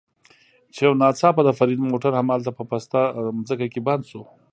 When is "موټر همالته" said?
1.91-2.51